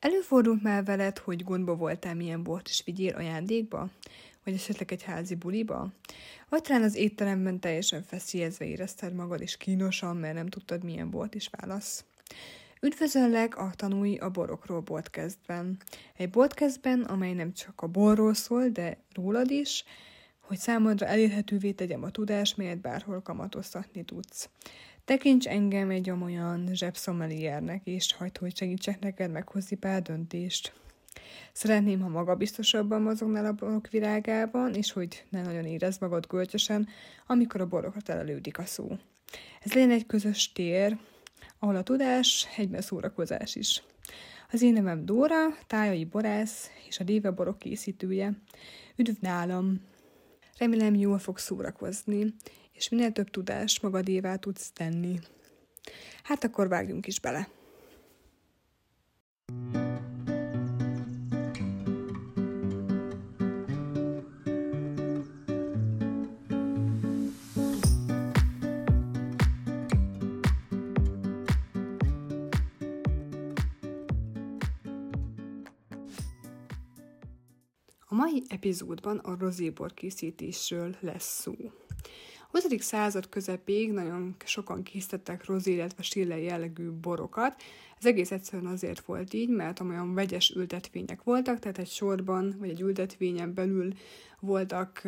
[0.00, 3.88] Előfordult már veled, hogy gondba voltál, milyen bort is vigyél ajándékba?
[4.44, 5.92] Vagy esetleg egy házi buliba?
[6.48, 11.34] Vagy talán az étteremben teljesen feszélyezve érezted magad, és kínosan, mert nem tudtad, milyen bort
[11.34, 12.04] is válasz?
[12.80, 15.76] Üdvözöllek a Tanúi a Borokról podcastben.
[16.16, 19.84] Egy podcastben, amely nem csak a borról szól, de rólad is,
[20.40, 24.48] hogy számodra elérhetővé tegyem a tudást, melyet bárhol kamatoztatni tudsz.
[25.10, 30.72] Tekints engem egy olyan zsebszomeliernek, és hagyd, hogy segítsek neked meghozni pár döntést.
[31.52, 36.88] Szeretném, ha magabiztosabban mozognál a borok virágában, és hogy ne nagyon érezd magad gölcsösen,
[37.26, 38.96] amikor a borokra telelődik a szó.
[39.60, 40.98] Ez legyen egy közös tér,
[41.58, 43.82] ahol a tudás egyben szórakozás is.
[44.50, 48.32] Az én nevem Dóra, tájai borász és a Déve borok készítője.
[48.96, 49.80] Üdv nálam!
[50.58, 52.34] Remélem jól fog szórakozni,
[52.80, 55.18] és minél több tudást magadévá tudsz tenni.
[56.22, 57.48] Hát akkor vágjunk is bele.
[77.98, 81.54] A mai epizódban a rozébor készítésről lesz szó.
[82.52, 82.82] A 20.
[82.82, 87.62] század közepéig nagyon sokan készítettek rozé, illetve stille jellegű borokat.
[87.98, 92.68] Ez egész egyszerűen azért volt így, mert olyan vegyes ültetvények voltak, tehát egy sorban vagy
[92.68, 93.92] egy ültetvényen belül
[94.40, 95.02] voltak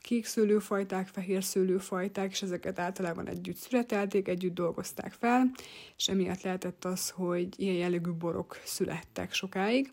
[0.00, 5.50] kék szőlőfajták, fehér szőlőfajták, és ezeket általában együtt születelték, együtt dolgozták fel,
[5.96, 9.92] és emiatt lehetett az, hogy ilyen jellegű borok születtek sokáig.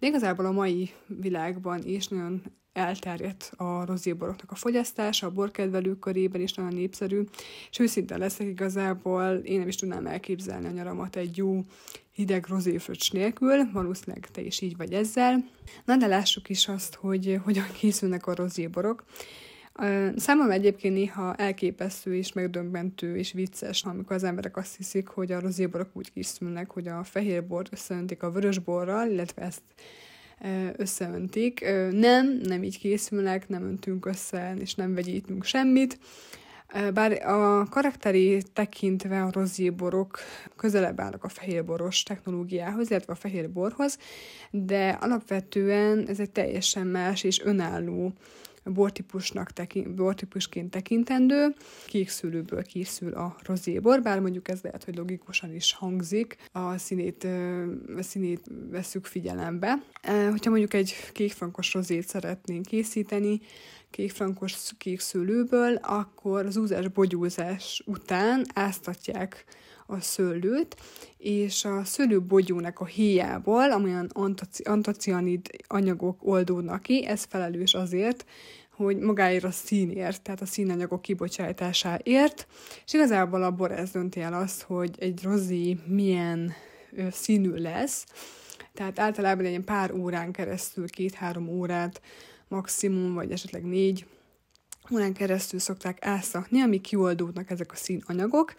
[0.00, 6.40] De igazából a mai világban is nagyon elterjedt a rozéboroknak a fogyasztása, a borkedvelők körében
[6.40, 7.22] is nagyon népszerű,
[7.70, 11.64] és őszinte leszek igazából, én nem is tudnám elképzelni a nyaramat egy jó
[12.12, 15.44] hideg rozéfröccs nélkül, valószínűleg te is így vagy ezzel.
[15.84, 19.04] Na de lássuk is azt, hogy hogyan készülnek a rozéborok.
[20.16, 25.40] Számomra egyébként néha elképesztő és megdöbbentő és vicces, amikor az emberek azt hiszik, hogy a
[25.40, 29.62] rozéborok úgy készülnek, hogy a fehér bort összeöntik a vörös borral, illetve ezt
[30.76, 31.60] összeöntik.
[31.90, 35.98] Nem, nem így készülnek, nem öntünk össze, és nem vegyítünk semmit.
[36.94, 40.18] Bár a karakteri tekintve a rozéborok
[40.56, 43.98] közelebb állnak a fehérboros technológiához, illetve a fehérborhoz,
[44.50, 48.12] de alapvetően ez egy teljesen más és önálló
[48.64, 51.54] bortípusnak tekint, bortípusként tekintendő.
[51.86, 57.24] Kék szőlőből készül a rozébor, bár mondjuk ez lehet, hogy logikusan is hangzik, a színét,
[57.96, 59.82] a színét veszük figyelembe.
[60.30, 63.40] Hogyha mondjuk egy kékfrankos rozét szeretnénk készíteni,
[63.90, 69.44] kékfrankos kék szőlőből, akkor az úzás bogyózás után áztatják
[69.90, 70.76] a szőlőt,
[71.18, 74.10] és a szőlőbogyónak a héjából, amilyen
[74.62, 78.24] antacianid anyagok oldódnak ki, ez felelős azért,
[78.70, 82.46] hogy magáért a színért, tehát a színanyagok kibocsátásáért,
[82.86, 86.52] és igazából a bor ez dönti el azt, hogy egy rozi milyen
[87.10, 88.06] színű lesz,
[88.74, 92.00] tehát általában egy pár órán keresztül, két-három órát
[92.48, 94.06] maximum, vagy esetleg négy
[94.92, 98.54] órán keresztül szokták elszakni, amíg kioldódnak ezek a színanyagok,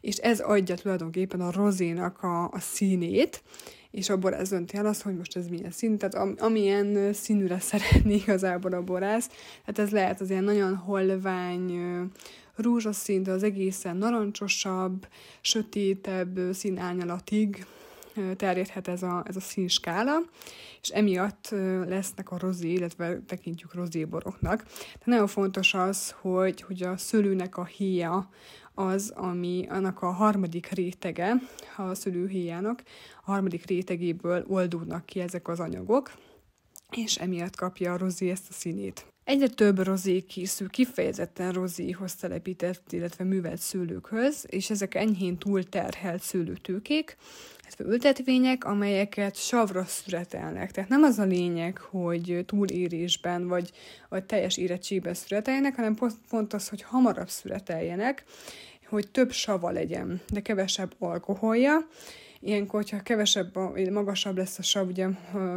[0.00, 3.42] és ez adja tulajdonképpen a rozénak a, a színét,
[3.90, 7.60] és a borász dönti el azt, hogy most ez milyen szín, tehát am, amilyen színűre
[7.70, 9.28] szeretné igazából a borász,
[9.64, 11.80] tehát ez lehet az ilyen nagyon holvány,
[12.56, 15.06] rózsaszín, de az egészen narancsosabb,
[15.40, 17.66] sötétebb színárnyalatig
[18.36, 20.18] terjedhet ez a, ez a színskála,
[20.80, 21.48] és emiatt
[21.86, 24.62] lesznek a rozé, illetve tekintjük rozéboroknak.
[24.92, 28.28] De nagyon fontos az, hogy, hogy a szőlőnek a híja
[28.74, 31.34] az, ami annak a harmadik rétege,
[31.76, 32.82] a szülőhéjának,
[33.24, 36.12] a harmadik rétegéből oldódnak ki ezek az anyagok,
[36.90, 39.06] és emiatt kapja a rozé ezt a színét.
[39.28, 47.16] Egyre több rozé készül kifejezetten rozéhoz telepített, illetve művelt szőlőkhöz, és ezek enyhén túlterhelt szőlőtőkék,
[47.60, 50.70] illetve ültetvények, amelyeket savra szüretelnek.
[50.70, 53.70] Tehát nem az a lényeg, hogy túlérésben vagy,
[54.08, 58.24] vagy teljes érettségben szüreteljenek, hanem pont, pont az, hogy hamarabb szüreteljenek,
[58.86, 61.88] hogy több sava legyen, de kevesebb alkoholja.
[62.40, 63.56] Ilyenkor, hogyha kevesebb,
[63.90, 65.08] magasabb lesz a sav, ugye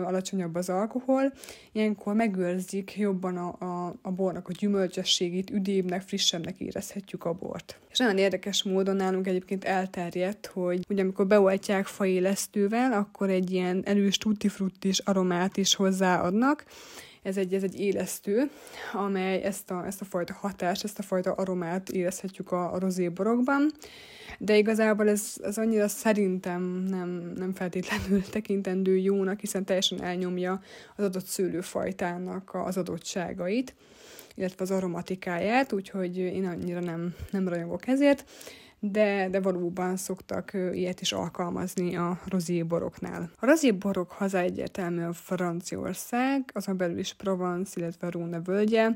[0.03, 1.33] alacsonyabb az alkohol,
[1.71, 7.79] ilyenkor megőrzik jobban a, a, a bornak a gyümölcsességét, üdébbnek, frissebbnek érezhetjük a bort.
[7.89, 13.83] És nagyon érdekes módon nálunk egyébként elterjedt, hogy ugye amikor beoltják faélesztővel, akkor egy ilyen
[13.85, 16.65] erős tutti fruttis aromát is hozzáadnak,
[17.23, 18.49] ez egy, ez egy élesztő,
[18.93, 23.71] amely ezt a, ezt a fajta hatást, ezt a fajta aromát érezhetjük a, a rozéborokban,
[24.37, 30.61] de igazából ez, ez annyira szerintem nem, nem feltétlenül tekintendő jónak, hiszen teljesen elnyomja
[30.95, 33.75] az adott szőlőfajtának az adottságait,
[34.35, 38.25] illetve az aromatikáját, úgyhogy én annyira nem, nem rajongok ezért
[38.83, 43.31] de, de valóban szoktak ilyet is alkalmazni a rozéboroknál.
[43.39, 48.89] A rozéborok haza egyértelműen Franciaország, azon belül is Provence, illetve Róna völgye.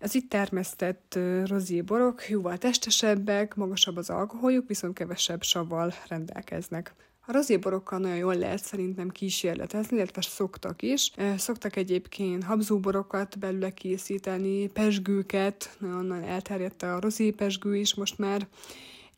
[0.00, 6.94] Az itt termesztett rozéborok jóval testesebbek, magasabb az alkoholjuk, viszont kevesebb savval rendelkeznek.
[7.26, 11.12] A rozéborokkal nagyon jól lehet szerintem kísérletezni, illetve szoktak is.
[11.36, 18.46] Szoktak egyébként habzóborokat belőle készíteni, pesgőket, nagyon elterjedt a rozépesgő is most már,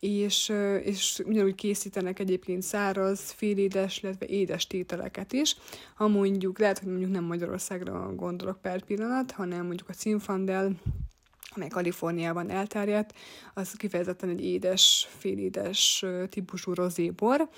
[0.01, 0.53] és,
[0.83, 5.57] és ugyanúgy készítenek egyébként száraz, félédes, illetve édes tételeket is.
[5.95, 10.73] Ha mondjuk, lehet, hogy mondjuk nem Magyarországra gondolok per pillanat, hanem mondjuk a címfandel,
[11.55, 13.15] amely Kaliforniában elterjedt,
[13.55, 17.49] az kifejezetten egy édes, félédes típusú rozébor.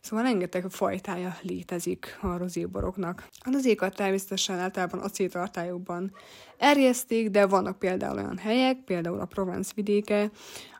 [0.00, 3.28] Szóval rengeteg fajtája létezik a rozéboroknak.
[3.38, 6.12] A rozékat természetesen általában acéltartályokban
[6.56, 10.30] erjeszték, de vannak például olyan helyek, például a Provence vidéke,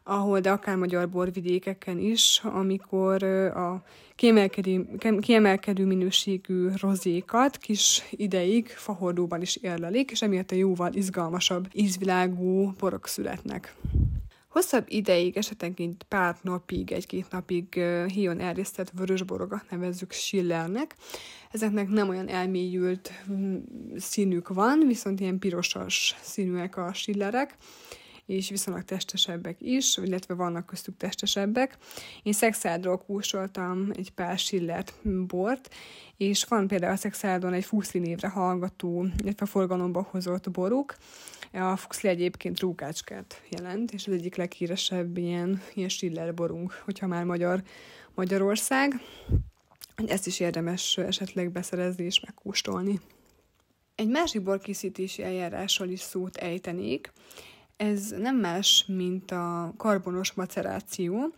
[0.05, 3.83] ahol, de akár magyar borvidékeken is, amikor a
[4.15, 4.89] kiemelkedő,
[5.21, 13.07] kiemelkedő minőségű rozékat kis ideig fahordóban is érlelik, és emiatt a jóval izgalmasabb ízvilágú borok
[13.07, 13.75] születnek.
[14.49, 20.95] Hosszabb ideig, esetenként pár napig, egy-két napig híjon erjesztett vörösborokat nevezzük Schillernek.
[21.51, 23.13] Ezeknek nem olyan elmélyült
[23.97, 27.57] színük van, viszont ilyen pirosas színűek a Schillerek
[28.33, 31.77] és viszonylag testesebbek is, illetve vannak köztük testesebbek.
[32.23, 34.95] Én szexádról kúsoltam egy pár sillert
[35.27, 35.75] bort,
[36.17, 40.95] és van például a szexádon egy fuszli névre hallgató, illetve forgalomba hozott boruk.
[41.53, 47.25] A fuszli egyébként rókácskát jelent, és az egyik leghíresebb ilyen, ilyen siller borunk, hogyha már
[47.25, 47.63] magyar
[48.15, 49.01] Magyarország.
[50.07, 53.01] Ezt is érdemes esetleg beszerezni és megkóstolni.
[53.95, 57.13] Egy másik borkészítési eljárásról is szót ejtenék,
[57.83, 61.33] ez nem más, mint a karbonos maceráció.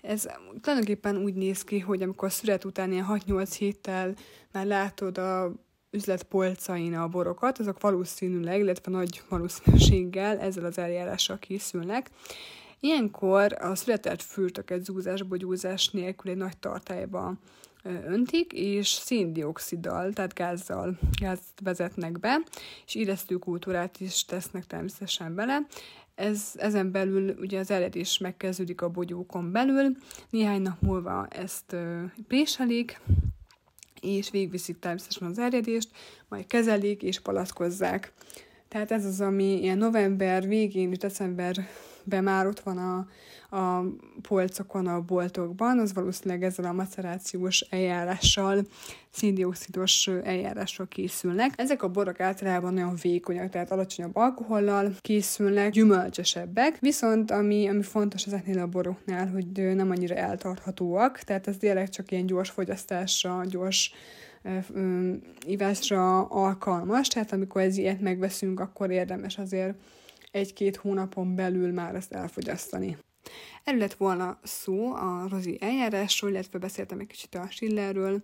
[0.00, 0.26] Ez
[0.60, 4.14] tulajdonképpen úgy néz ki, hogy amikor szület után ilyen 6-8 héttel
[4.52, 5.52] már látod a
[5.90, 12.10] üzlet polcain a borokat, azok valószínűleg, illetve nagy valószínűséggel ezzel az eljárással készülnek.
[12.80, 17.34] Ilyenkor a született fürtöket zúzás, bogyózás nélkül egy nagy tartályba
[17.84, 22.42] öntik, és széndioksziddal, tehát gázzal, gázt vezetnek be,
[22.86, 25.66] és élesztő kultúrát is tesznek természetesen bele.
[26.14, 29.96] Ez, ezen belül ugye az eledés megkezdődik a bogyókon belül,
[30.30, 31.76] néhány nap múlva ezt
[32.28, 33.00] préselik,
[34.00, 35.88] és végviszik természetesen az eredést,
[36.28, 38.12] majd kezelik és palackozzák.
[38.68, 40.88] Tehát ez az, ami ilyen november végén,
[42.04, 43.06] decemberben már ott van a,
[43.56, 43.84] a
[44.28, 48.66] polcokon, a boltokban, az valószínűleg ezzel a macerációs eljárással,
[49.10, 51.52] széndiokszidos eljárással készülnek.
[51.56, 58.26] Ezek a borok általában nagyon vékonyak, tehát alacsonyabb alkohollal készülnek, gyümölcsösebbek, viszont ami, ami fontos
[58.26, 63.92] ezeknél a boroknál, hogy nem annyira eltarthatóak, tehát ez tényleg csak ilyen gyors fogyasztásra, gyors
[65.46, 69.74] ivásra alkalmas, tehát amikor ez ilyet megveszünk, akkor érdemes azért
[70.34, 72.96] egy-két hónapon belül már ezt elfogyasztani.
[73.64, 78.22] Erről lett volna szó a rozi eljárásról, illetve beszéltem egy kicsit a Schillerről,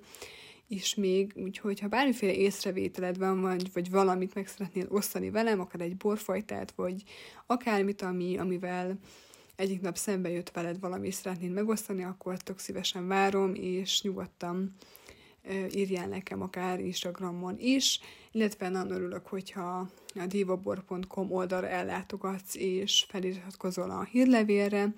[0.69, 5.81] és még, úgyhogy ha bármiféle észrevételed van, vagy, vagy valamit meg szeretnél osztani velem, akár
[5.81, 7.02] egy borfajtát, vagy
[7.47, 8.99] akármit, ami, amivel
[9.57, 14.75] egyik nap szembe jött veled valami, és szeretnéd megosztani, akkor tök szívesen várom, és nyugodtan
[15.75, 18.00] írjál nekem akár Instagramon is,
[18.33, 24.95] illetve nagyon örülök, hogyha a divabor.com oldalra ellátogatsz és feliratkozol a hírlevélre.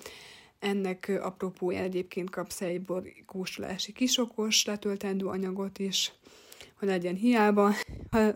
[0.58, 2.86] Ennek apropóján egyébként kapsz egy
[3.26, 6.12] kóstolási kisokos letöltendő anyagot is,
[6.78, 7.74] hogy legyen hiába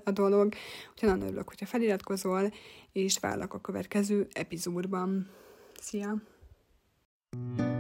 [0.05, 0.55] a dolog.
[0.93, 2.53] Úgyhogy nagyon örülök, hogyha feliratkozol,
[2.93, 5.31] és várlak a következő epizódban.
[5.81, 6.23] Szia!
[7.31, 7.76] thank you